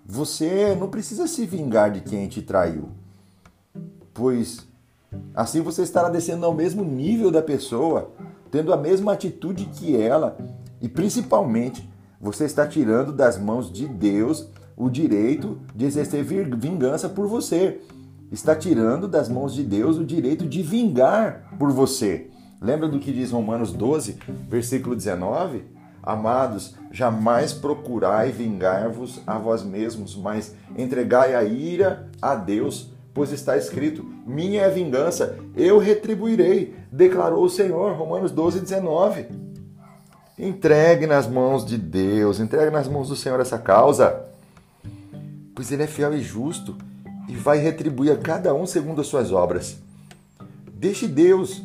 Você 0.04 0.74
não 0.74 0.90
precisa 0.90 1.28
se 1.28 1.46
vingar 1.46 1.92
de 1.92 2.02
quem 2.02 2.28
te 2.28 2.42
traiu, 2.42 2.90
pois 4.12 4.68
assim 5.36 5.62
você 5.62 5.84
estará 5.84 6.10
descendo 6.10 6.44
ao 6.44 6.56
mesmo 6.56 6.84
nível 6.84 7.30
da 7.30 7.44
pessoa, 7.44 8.10
tendo 8.50 8.74
a 8.74 8.78
mesma 8.78 9.14
atitude 9.14 9.66
que 9.66 9.96
ela, 9.96 10.36
e 10.82 10.90
principalmente 10.90 11.88
você 12.20 12.46
está 12.46 12.66
tirando 12.66 13.14
das 13.14 13.38
mãos 13.38 13.72
de 13.72 13.88
Deus 13.88 14.50
o 14.76 14.90
direito 14.90 15.60
de 15.76 15.86
exercer 15.86 16.24
vingança 16.24 17.08
por 17.08 17.28
você 17.28 17.80
está 18.32 18.56
tirando 18.56 19.08
das 19.08 19.28
mãos 19.28 19.54
de 19.54 19.64
Deus 19.64 19.98
o 19.98 20.06
direito 20.06 20.48
de 20.48 20.64
vingar 20.64 21.54
por 21.60 21.72
você. 21.72 22.30
Lembra 22.62 22.88
do 22.88 23.00
que 23.00 23.12
diz 23.12 23.32
Romanos 23.32 23.74
12, 23.74 24.18
versículo 24.48 24.96
19? 24.96 25.64
Amados, 26.02 26.76
jamais 26.92 27.54
procurai 27.54 28.32
vingar-vos 28.32 29.20
a 29.28 29.38
vós 29.38 29.64
mesmos, 29.64 30.16
mas 30.16 30.56
entregai 30.78 31.36
a 31.36 31.44
ira 31.44 32.10
a 32.22 32.34
Deus, 32.34 32.92
pois 33.14 33.32
está 33.32 33.58
escrito: 33.58 34.06
Minha 34.26 34.62
é 34.62 34.66
a 34.66 34.70
vingança, 34.70 35.38
eu 35.56 35.78
retribuirei, 35.78 36.76
declarou 36.92 37.44
o 37.44 37.50
Senhor. 37.50 37.96
Romanos 37.96 38.32
12, 38.32 38.62
19. 38.62 39.26
Entregue 40.40 41.06
nas 41.06 41.28
mãos 41.28 41.64
de 41.64 41.78
Deus, 41.78 42.40
entregue 42.40 42.72
nas 42.72 42.88
mãos 42.88 43.10
do 43.10 43.16
Senhor 43.16 43.40
essa 43.40 43.60
causa, 43.60 44.26
pois 45.54 45.72
Ele 45.72 45.84
é 45.84 45.88
fiel 45.88 46.16
e 46.16 46.22
justo 46.22 46.76
e 47.32 47.36
vai 47.36 47.60
retribuir 47.60 48.12
a 48.12 48.18
cada 48.18 48.54
um 48.54 48.66
segundo 48.66 49.00
as 49.00 49.08
suas 49.08 49.32
obras. 49.32 49.78
Deixe 50.74 51.08
Deus 51.08 51.64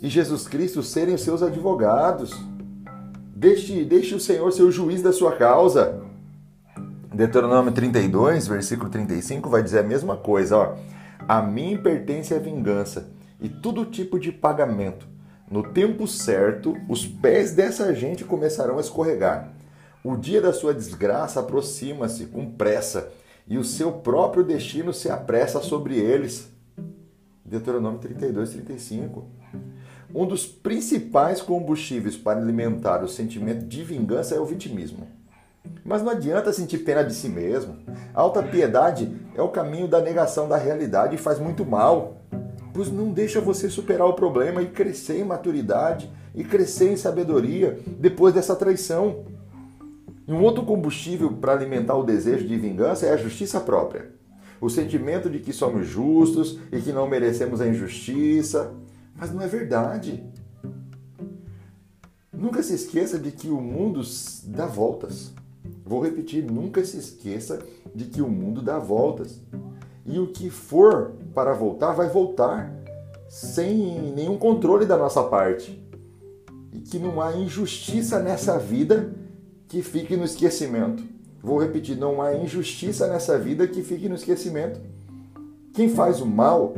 e 0.00 0.08
Jesus 0.08 0.46
Cristo 0.46 0.84
serem 0.84 1.16
os 1.16 1.22
seus 1.22 1.42
advogados. 1.42 2.32
Deixe, 3.34 3.84
deixe 3.84 4.14
o 4.14 4.20
Senhor 4.20 4.52
ser 4.52 4.62
o 4.62 4.70
juiz 4.70 5.02
da 5.02 5.12
sua 5.12 5.32
causa. 5.32 6.00
Deuteronômio 7.12 7.72
32, 7.72 8.46
versículo 8.46 8.88
35, 8.88 9.50
vai 9.50 9.64
dizer 9.64 9.80
a 9.80 9.82
mesma 9.82 10.16
coisa. 10.16 10.56
Ó. 10.56 10.76
A 11.26 11.42
mim 11.42 11.76
pertence 11.76 12.32
a 12.32 12.38
vingança 12.38 13.10
e 13.40 13.48
todo 13.48 13.84
tipo 13.84 14.16
de 14.16 14.30
pagamento. 14.30 15.08
No 15.50 15.64
tempo 15.64 16.06
certo, 16.06 16.76
os 16.88 17.04
pés 17.04 17.50
dessa 17.50 17.92
gente 17.92 18.22
começarão 18.22 18.78
a 18.78 18.80
escorregar. 18.80 19.50
O 20.04 20.16
dia 20.16 20.40
da 20.40 20.52
sua 20.52 20.72
desgraça 20.72 21.40
aproxima-se 21.40 22.26
com 22.26 22.48
pressa 22.48 23.10
e 23.48 23.56
o 23.56 23.64
seu 23.64 23.92
próprio 23.92 24.44
destino 24.44 24.92
se 24.92 25.10
apressa 25.10 25.60
sobre 25.60 25.96
eles. 25.96 26.48
Deuteronômio 27.44 27.98
32, 27.98 28.50
35. 28.50 29.26
Um 30.14 30.26
dos 30.26 30.46
principais 30.46 31.40
combustíveis 31.40 32.16
para 32.16 32.38
alimentar 32.38 33.02
o 33.02 33.08
sentimento 33.08 33.64
de 33.66 33.82
vingança 33.82 34.34
é 34.34 34.40
o 34.40 34.44
vitimismo. 34.44 35.06
Mas 35.84 36.02
não 36.02 36.10
adianta 36.10 36.52
sentir 36.52 36.78
pena 36.78 37.02
de 37.02 37.14
si 37.14 37.28
mesmo. 37.28 37.76
A 38.14 38.20
alta 38.20 38.42
piedade 38.42 39.10
é 39.34 39.42
o 39.42 39.48
caminho 39.48 39.88
da 39.88 40.00
negação 40.00 40.48
da 40.48 40.56
realidade 40.56 41.14
e 41.14 41.18
faz 41.18 41.38
muito 41.38 41.64
mal, 41.64 42.18
pois 42.72 42.90
não 42.90 43.10
deixa 43.10 43.40
você 43.40 43.68
superar 43.68 44.06
o 44.06 44.14
problema 44.14 44.62
e 44.62 44.68
crescer 44.68 45.18
em 45.18 45.24
maturidade 45.24 46.10
e 46.34 46.44
crescer 46.44 46.92
em 46.92 46.96
sabedoria 46.96 47.78
depois 47.98 48.34
dessa 48.34 48.54
traição. 48.54 49.24
E 50.28 50.32
um 50.32 50.42
outro 50.42 50.62
combustível 50.62 51.32
para 51.32 51.54
alimentar 51.54 51.96
o 51.96 52.04
desejo 52.04 52.46
de 52.46 52.58
vingança 52.58 53.06
é 53.06 53.14
a 53.14 53.16
justiça 53.16 53.58
própria. 53.58 54.12
O 54.60 54.68
sentimento 54.68 55.30
de 55.30 55.38
que 55.38 55.54
somos 55.54 55.86
justos 55.86 56.58
e 56.70 56.82
que 56.82 56.92
não 56.92 57.08
merecemos 57.08 57.62
a 57.62 57.66
injustiça. 57.66 58.74
Mas 59.16 59.32
não 59.32 59.40
é 59.40 59.46
verdade. 59.46 60.22
Nunca 62.30 62.62
se 62.62 62.74
esqueça 62.74 63.18
de 63.18 63.32
que 63.32 63.48
o 63.48 63.58
mundo 63.58 64.02
dá 64.44 64.66
voltas. 64.66 65.32
Vou 65.82 66.02
repetir, 66.02 66.44
nunca 66.44 66.84
se 66.84 66.98
esqueça 66.98 67.60
de 67.94 68.04
que 68.04 68.20
o 68.20 68.28
mundo 68.28 68.60
dá 68.60 68.78
voltas. 68.78 69.40
E 70.04 70.18
o 70.18 70.26
que 70.26 70.50
for 70.50 71.12
para 71.34 71.54
voltar, 71.54 71.92
vai 71.92 72.10
voltar, 72.10 72.70
sem 73.30 74.12
nenhum 74.14 74.36
controle 74.36 74.84
da 74.84 74.98
nossa 74.98 75.22
parte. 75.22 75.82
E 76.70 76.80
que 76.80 76.98
não 76.98 77.22
há 77.22 77.34
injustiça 77.34 78.18
nessa 78.18 78.58
vida 78.58 79.10
que 79.68 79.82
fique 79.82 80.16
no 80.16 80.24
esquecimento. 80.24 81.04
Vou 81.42 81.58
repetir: 81.58 81.96
não 81.96 82.20
há 82.20 82.34
injustiça 82.34 83.06
nessa 83.06 83.38
vida 83.38 83.68
que 83.68 83.82
fique 83.82 84.08
no 84.08 84.14
esquecimento. 84.14 84.80
Quem 85.74 85.88
faz 85.88 86.20
o 86.20 86.26
mal 86.26 86.74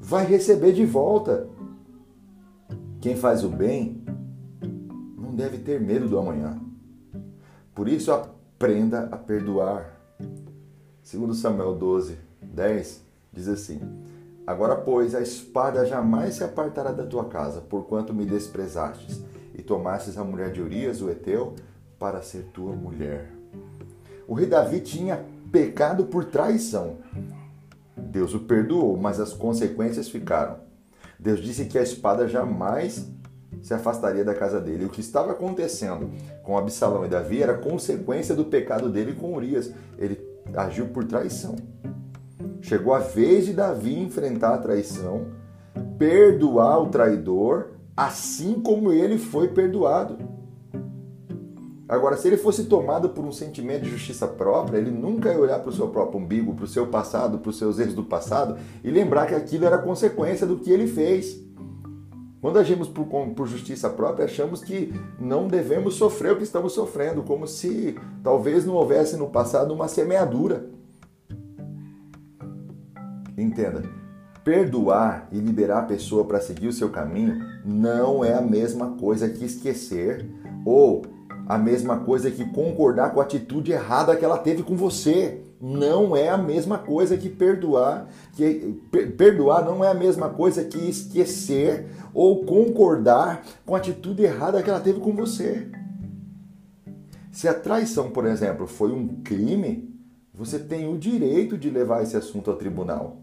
vai 0.00 0.24
receber 0.24 0.72
de 0.72 0.84
volta. 0.84 1.48
Quem 3.00 3.16
faz 3.16 3.44
o 3.44 3.48
bem 3.48 4.02
não 5.16 5.34
deve 5.34 5.58
ter 5.58 5.80
medo 5.80 6.08
do 6.08 6.18
amanhã. 6.18 6.60
Por 7.74 7.88
isso, 7.88 8.10
aprenda 8.12 9.08
a 9.12 9.16
perdoar. 9.16 9.96
Segundo 11.02 11.34
Samuel 11.34 11.74
12, 11.74 12.18
10, 12.42 13.02
diz 13.32 13.48
assim: 13.48 13.80
Agora, 14.46 14.74
pois, 14.76 15.14
a 15.14 15.20
espada 15.20 15.86
jamais 15.86 16.34
se 16.34 16.44
apartará 16.44 16.92
da 16.92 17.06
tua 17.06 17.26
casa, 17.26 17.60
porquanto 17.60 18.12
me 18.12 18.26
desprezastes, 18.26 19.22
e 19.54 19.62
tomastes 19.62 20.18
a 20.18 20.24
mulher 20.24 20.52
de 20.52 20.60
Urias, 20.60 21.00
o 21.00 21.08
Eteu, 21.08 21.54
para 22.00 22.22
ser 22.22 22.44
tua 22.54 22.72
mulher. 22.74 23.30
O 24.26 24.32
rei 24.32 24.46
Davi 24.46 24.80
tinha 24.80 25.22
pecado 25.52 26.06
por 26.06 26.24
traição. 26.24 26.96
Deus 27.94 28.32
o 28.34 28.40
perdoou, 28.40 28.96
mas 28.96 29.20
as 29.20 29.34
consequências 29.34 30.08
ficaram. 30.08 30.56
Deus 31.18 31.40
disse 31.40 31.66
que 31.66 31.78
a 31.78 31.82
espada 31.82 32.26
jamais 32.26 33.06
se 33.60 33.74
afastaria 33.74 34.24
da 34.24 34.34
casa 34.34 34.58
dele. 34.58 34.86
O 34.86 34.88
que 34.88 35.02
estava 35.02 35.32
acontecendo 35.32 36.10
com 36.42 36.56
Absalão 36.56 37.04
e 37.04 37.08
Davi 37.08 37.42
era 37.42 37.58
consequência 37.58 38.34
do 38.34 38.46
pecado 38.46 38.88
dele 38.88 39.14
com 39.14 39.34
Urias. 39.34 39.70
Ele 39.98 40.18
agiu 40.54 40.86
por 40.86 41.04
traição. 41.04 41.56
Chegou 42.62 42.94
a 42.94 43.00
vez 43.00 43.44
de 43.44 43.52
Davi 43.52 43.98
enfrentar 43.98 44.54
a 44.54 44.58
traição, 44.58 45.26
perdoar 45.98 46.80
o 46.80 46.88
traidor, 46.88 47.72
assim 47.94 48.54
como 48.54 48.90
ele 48.90 49.18
foi 49.18 49.48
perdoado. 49.48 50.39
Agora, 51.90 52.16
se 52.16 52.28
ele 52.28 52.36
fosse 52.36 52.66
tomado 52.66 53.08
por 53.08 53.24
um 53.24 53.32
sentimento 53.32 53.82
de 53.82 53.90
justiça 53.90 54.24
própria, 54.24 54.78
ele 54.78 54.92
nunca 54.92 55.32
ia 55.32 55.40
olhar 55.40 55.58
para 55.58 55.70
o 55.70 55.72
seu 55.72 55.88
próprio 55.88 56.20
umbigo, 56.20 56.54
para 56.54 56.64
o 56.64 56.68
seu 56.68 56.86
passado, 56.86 57.38
para 57.38 57.50
os 57.50 57.58
seus 57.58 57.80
erros 57.80 57.94
do 57.94 58.04
passado 58.04 58.56
e 58.84 58.90
lembrar 58.92 59.26
que 59.26 59.34
aquilo 59.34 59.64
era 59.64 59.76
consequência 59.76 60.46
do 60.46 60.56
que 60.56 60.70
ele 60.70 60.86
fez. 60.86 61.36
Quando 62.40 62.60
agimos 62.60 62.86
por, 62.86 63.06
por, 63.34 63.48
justiça 63.48 63.90
própria, 63.90 64.26
achamos 64.26 64.62
que 64.62 64.94
não 65.18 65.48
devemos 65.48 65.94
sofrer 65.94 66.32
o 66.32 66.36
que 66.36 66.44
estamos 66.44 66.74
sofrendo, 66.74 67.24
como 67.24 67.48
se 67.48 67.98
talvez 68.22 68.64
não 68.64 68.74
houvesse 68.74 69.16
no 69.16 69.28
passado 69.28 69.74
uma 69.74 69.88
semeadura. 69.88 70.70
Entenda, 73.36 73.82
perdoar 74.44 75.26
e 75.32 75.40
liberar 75.40 75.80
a 75.80 75.86
pessoa 75.86 76.24
para 76.24 76.40
seguir 76.40 76.68
o 76.68 76.72
seu 76.72 76.88
caminho 76.88 77.44
não 77.64 78.24
é 78.24 78.32
a 78.32 78.40
mesma 78.40 78.92
coisa 78.92 79.28
que 79.28 79.44
esquecer 79.44 80.24
ou 80.64 81.18
a 81.50 81.58
mesma 81.58 81.98
coisa 81.98 82.30
que 82.30 82.44
concordar 82.44 83.12
com 83.12 83.18
a 83.18 83.24
atitude 83.24 83.72
errada 83.72 84.14
que 84.14 84.24
ela 84.24 84.38
teve 84.38 84.62
com 84.62 84.76
você. 84.76 85.42
Não 85.60 86.14
é 86.14 86.28
a 86.28 86.38
mesma 86.38 86.78
coisa 86.78 87.16
que 87.16 87.28
perdoar. 87.28 88.06
Que 88.34 88.80
perdoar 89.18 89.64
não 89.64 89.84
é 89.84 89.88
a 89.88 89.94
mesma 89.94 90.28
coisa 90.28 90.62
que 90.62 90.78
esquecer 90.78 91.86
ou 92.14 92.44
concordar 92.44 93.44
com 93.66 93.74
a 93.74 93.78
atitude 93.78 94.22
errada 94.22 94.62
que 94.62 94.70
ela 94.70 94.78
teve 94.78 95.00
com 95.00 95.12
você. 95.12 95.66
Se 97.32 97.48
a 97.48 97.54
traição, 97.54 98.12
por 98.12 98.26
exemplo, 98.26 98.68
foi 98.68 98.92
um 98.92 99.08
crime, 99.24 99.92
você 100.32 100.56
tem 100.56 100.88
o 100.88 100.96
direito 100.96 101.58
de 101.58 101.68
levar 101.68 102.04
esse 102.04 102.16
assunto 102.16 102.48
ao 102.48 102.56
tribunal. 102.56 103.16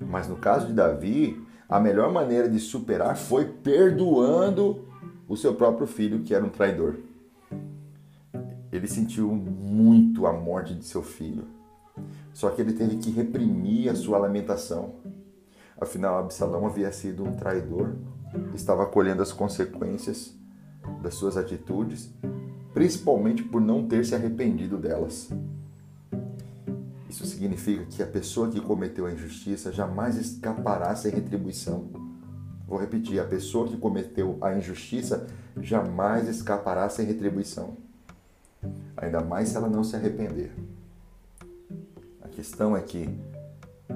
Mas 0.00 0.26
no 0.26 0.36
caso 0.36 0.68
de 0.68 0.72
Davi, 0.72 1.38
a 1.68 1.78
melhor 1.78 2.10
maneira 2.10 2.48
de 2.48 2.58
superar 2.58 3.18
foi 3.18 3.44
perdoando 3.44 4.88
o 5.28 5.36
seu 5.36 5.54
próprio 5.54 5.86
filho, 5.86 6.20
que 6.20 6.34
era 6.34 6.42
um 6.42 6.48
traidor. 6.48 7.03
Ele 8.74 8.88
sentiu 8.88 9.32
muito 9.32 10.26
a 10.26 10.32
morte 10.32 10.74
de 10.74 10.84
seu 10.84 11.00
filho. 11.00 11.44
Só 12.32 12.50
que 12.50 12.60
ele 12.60 12.72
teve 12.72 12.96
que 12.96 13.08
reprimir 13.08 13.88
a 13.88 13.94
sua 13.94 14.18
lamentação. 14.18 14.96
Afinal, 15.80 16.18
Absalão 16.18 16.66
havia 16.66 16.90
sido 16.90 17.22
um 17.22 17.36
traidor, 17.36 17.94
estava 18.52 18.84
colhendo 18.86 19.22
as 19.22 19.30
consequências 19.30 20.36
das 21.00 21.14
suas 21.14 21.36
atitudes, 21.36 22.12
principalmente 22.72 23.44
por 23.44 23.60
não 23.60 23.86
ter 23.86 24.04
se 24.04 24.12
arrependido 24.12 24.76
delas. 24.76 25.30
Isso 27.08 27.24
significa 27.26 27.84
que 27.84 28.02
a 28.02 28.06
pessoa 28.08 28.50
que 28.50 28.60
cometeu 28.60 29.06
a 29.06 29.12
injustiça 29.12 29.70
jamais 29.70 30.16
escapará 30.16 30.96
sem 30.96 31.12
retribuição. 31.12 31.90
Vou 32.66 32.80
repetir: 32.80 33.20
a 33.20 33.24
pessoa 33.24 33.68
que 33.68 33.76
cometeu 33.76 34.36
a 34.40 34.52
injustiça 34.58 35.28
jamais 35.60 36.28
escapará 36.28 36.88
sem 36.88 37.06
retribuição 37.06 37.84
ainda 38.96 39.20
mais 39.20 39.48
se 39.48 39.56
ela 39.56 39.68
não 39.68 39.84
se 39.84 39.96
arrepender. 39.96 40.52
A 42.22 42.28
questão 42.28 42.76
é 42.76 42.80
que 42.80 43.08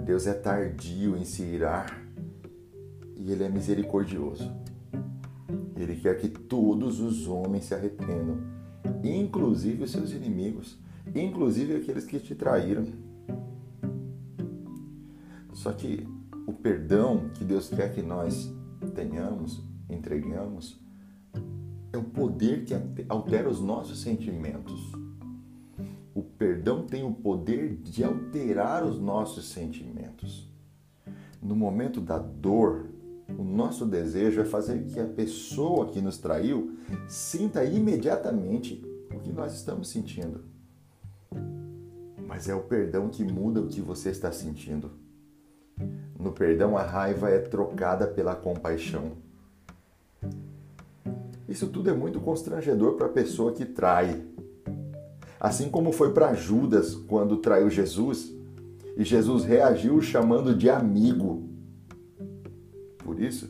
Deus 0.05 0.27
é 0.27 0.35
tardio 0.35 1.17
em 1.17 1.25
se 1.25 1.43
irar 1.43 2.03
e 3.17 3.33
Ele 3.33 3.45
é 3.45 3.49
misericordioso. 3.49 4.51
Ele 5.77 5.97
quer 5.97 6.19
que 6.19 6.29
todos 6.29 7.01
os 7.01 7.27
homens 7.29 7.65
se 7.65 7.75
arrependam, 7.75 8.39
inclusive 9.03 9.85
os 9.85 9.91
seus 9.91 10.13
inimigos, 10.13 10.79
inclusive 11.15 11.77
aqueles 11.77 12.05
que 12.05 12.19
te 12.19 12.35
traíram. 12.35 12.87
Só 15.53 15.73
que 15.73 16.07
o 16.47 16.53
perdão 16.53 17.31
que 17.35 17.45
Deus 17.45 17.69
quer 17.69 17.95
que 17.95 18.03
nós 18.03 18.53
tenhamos, 18.95 19.63
entregamos, 19.89 20.81
é 21.93 21.97
o 21.97 22.03
poder 22.03 22.65
que 22.65 22.75
altera 23.09 23.49
os 23.49 23.61
nossos 23.61 24.01
sentimentos. 24.01 24.93
O 26.15 26.23
perdão 26.23 26.85
tem 26.85 27.05
o 27.05 27.13
poder 27.13 27.77
de 27.77 28.03
alterar 28.03 28.85
os 28.85 28.99
nossos 29.01 29.49
sentimentos. 29.49 30.49
No 31.41 31.55
momento 31.55 32.01
da 32.01 32.19
dor, 32.19 32.87
o 33.39 33.45
nosso 33.45 33.87
desejo 33.87 34.41
é 34.41 34.45
fazer 34.45 34.85
que 34.87 34.99
a 34.99 35.07
pessoa 35.07 35.87
que 35.87 36.01
nos 36.01 36.19
traiu 36.19 36.77
sinta 37.07 37.65
imediatamente 37.65 38.85
o 39.15 39.21
que 39.21 39.33
nós 39.33 39.55
estamos 39.55 39.89
sentindo. 39.89 40.45
Mas 42.27 42.49
é 42.49 42.55
o 42.55 42.63
perdão 42.63 43.09
que 43.09 43.25
muda 43.25 43.61
o 43.61 43.69
que 43.69 43.81
você 43.81 44.11
está 44.11 44.33
sentindo. 44.33 44.91
No 46.19 46.33
perdão, 46.33 46.77
a 46.77 46.83
raiva 46.83 47.31
é 47.31 47.39
trocada 47.39 48.07
pela 48.07 48.35
compaixão. 48.35 49.13
Isso 51.49 51.67
tudo 51.69 51.89
é 51.89 51.95
muito 51.95 52.21
constrangedor 52.21 52.95
para 52.95 53.07
a 53.07 53.11
pessoa 53.11 53.53
que 53.53 53.65
trai. 53.65 54.23
Assim 55.41 55.71
como 55.71 55.93
foi 55.93 56.13
para 56.13 56.35
Judas 56.35 56.95
quando 56.95 57.39
traiu 57.39 57.71
Jesus, 57.71 58.31
e 58.97 59.03
Jesus 59.03 59.45
reagiu 59.45 60.03
chamando 60.03 60.55
de 60.55 60.69
amigo. 60.69 61.49
Por 62.99 63.19
isso, 63.19 63.49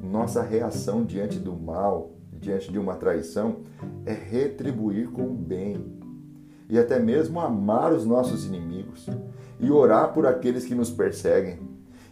nossa 0.00 0.42
reação 0.42 1.04
diante 1.04 1.38
do 1.38 1.52
mal, 1.54 2.12
diante 2.32 2.72
de 2.72 2.78
uma 2.78 2.94
traição, 2.94 3.56
é 4.06 4.12
retribuir 4.12 5.10
com 5.10 5.26
o 5.26 5.34
bem 5.34 5.98
e 6.70 6.78
até 6.78 6.98
mesmo 6.98 7.40
amar 7.40 7.92
os 7.92 8.06
nossos 8.06 8.46
inimigos 8.46 9.06
e 9.58 9.70
orar 9.70 10.12
por 10.14 10.26
aqueles 10.26 10.64
que 10.64 10.74
nos 10.74 10.90
perseguem, 10.90 11.58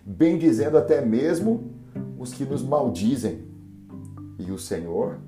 bem 0.05 0.37
dizendo 0.37 0.77
até 0.77 1.01
mesmo 1.01 1.71
os 2.19 2.35
que 2.35 2.45
nos 2.45 2.63
maldizem 2.63 3.56
e 4.39 4.51
o 4.51 4.59
Senhor 4.59 5.19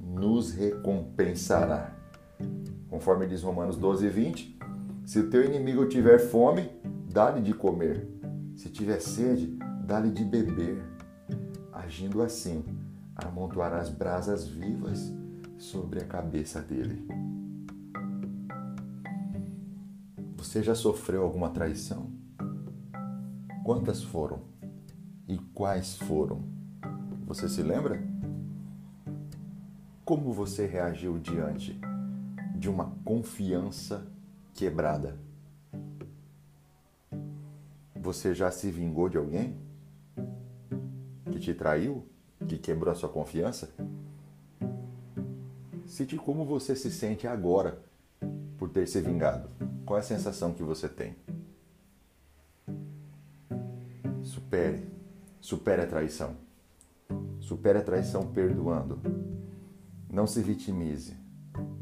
nos 0.00 0.52
recompensará. 0.52 1.94
Conforme 2.88 3.26
diz 3.26 3.42
Romanos 3.42 3.76
12, 3.76 4.08
20: 4.08 4.58
Se 5.04 5.20
o 5.20 5.30
teu 5.30 5.44
inimigo 5.44 5.86
tiver 5.86 6.18
fome, 6.18 6.70
dá-lhe 7.10 7.40
de 7.40 7.52
comer. 7.52 8.06
Se 8.56 8.68
tiver 8.68 9.00
sede, 9.00 9.46
dá-lhe 9.84 10.10
de 10.10 10.24
beber. 10.24 10.82
Agindo 11.72 12.22
assim, 12.22 12.64
amontoarás 13.14 13.88
brasas 13.88 14.46
vivas 14.46 15.12
sobre 15.56 16.00
a 16.00 16.04
cabeça 16.04 16.60
dele. 16.60 17.06
Você 20.36 20.62
já 20.62 20.74
sofreu 20.74 21.22
alguma 21.22 21.50
traição? 21.50 22.10
Quantas 23.64 24.02
foram? 24.02 24.40
E 25.26 25.36
quais 25.52 25.96
foram? 25.96 26.42
Você 27.26 27.48
se 27.48 27.62
lembra? 27.62 28.17
Como 30.08 30.32
você 30.32 30.64
reagiu 30.64 31.18
diante 31.18 31.78
de 32.56 32.70
uma 32.70 32.96
confiança 33.04 34.06
quebrada? 34.54 35.18
Você 37.94 38.34
já 38.34 38.50
se 38.50 38.70
vingou 38.70 39.10
de 39.10 39.18
alguém 39.18 39.54
que 41.30 41.38
te 41.38 41.52
traiu, 41.52 42.06
que 42.48 42.56
quebrou 42.56 42.90
a 42.90 42.94
sua 42.94 43.10
confiança? 43.10 43.68
Cite 45.84 46.16
como 46.16 46.46
você 46.46 46.74
se 46.74 46.90
sente 46.90 47.26
agora 47.26 47.78
por 48.56 48.70
ter 48.70 48.88
se 48.88 49.02
vingado. 49.02 49.50
Qual 49.84 49.98
é 49.98 50.00
a 50.00 50.02
sensação 50.02 50.54
que 50.54 50.62
você 50.62 50.88
tem? 50.88 51.16
Supere. 54.22 54.88
Supere 55.38 55.82
a 55.82 55.86
traição. 55.86 56.34
Supere 57.40 57.76
a 57.76 57.82
traição 57.82 58.26
perdoando 58.32 59.28
não 60.10 60.26
se 60.26 60.40
vitimize. 60.40 61.16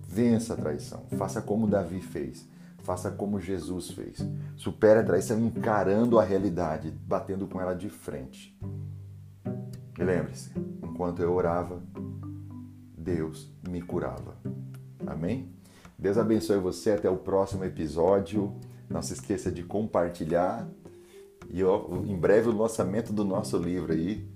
Vença 0.08 0.54
a 0.54 0.56
traição. 0.56 1.04
Faça 1.16 1.42
como 1.42 1.66
Davi 1.66 2.00
fez. 2.00 2.48
Faça 2.78 3.10
como 3.10 3.40
Jesus 3.40 3.90
fez. 3.90 4.26
Supere 4.56 5.00
a 5.00 5.04
traição 5.04 5.38
encarando 5.40 6.18
a 6.18 6.24
realidade, 6.24 6.90
batendo 6.90 7.46
com 7.46 7.60
ela 7.60 7.74
de 7.74 7.90
frente. 7.90 8.58
E 9.98 10.04
lembre-se: 10.04 10.50
enquanto 10.82 11.20
eu 11.20 11.34
orava, 11.34 11.82
Deus 12.96 13.50
me 13.68 13.82
curava. 13.82 14.36
Amém? 15.06 15.52
Deus 15.98 16.16
abençoe 16.16 16.58
você. 16.58 16.92
Até 16.92 17.10
o 17.10 17.16
próximo 17.16 17.64
episódio. 17.64 18.54
Não 18.88 19.02
se 19.02 19.14
esqueça 19.14 19.50
de 19.50 19.64
compartilhar 19.64 20.68
e 21.50 21.62
ó, 21.62 21.86
em 22.04 22.16
breve 22.16 22.48
o 22.48 22.56
lançamento 22.56 23.12
do 23.12 23.24
nosso 23.24 23.56
livro 23.58 23.92
aí, 23.92 24.26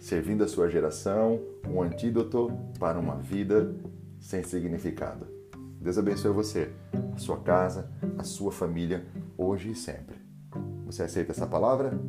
Servindo 0.00 0.42
a 0.42 0.48
Sua 0.48 0.68
Geração, 0.70 1.38
um 1.68 1.82
antídoto 1.82 2.50
para 2.78 2.98
uma 2.98 3.16
vida 3.16 3.76
sem 4.18 4.42
significado. 4.42 5.26
Deus 5.78 5.98
abençoe 5.98 6.32
você, 6.32 6.72
a 7.14 7.18
sua 7.18 7.38
casa, 7.40 7.90
a 8.16 8.24
sua 8.24 8.50
família, 8.50 9.06
hoje 9.36 9.70
e 9.70 9.74
sempre. 9.74 10.16
Você 10.86 11.02
aceita 11.02 11.32
essa 11.32 11.46
palavra? 11.46 12.00